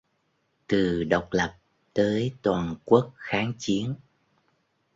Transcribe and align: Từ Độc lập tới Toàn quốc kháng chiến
Từ 0.67 1.03
Độc 1.03 1.27
lập 1.31 1.55
tới 1.93 2.33
Toàn 2.41 2.75
quốc 2.85 3.13
kháng 3.15 3.53
chiến 3.59 3.93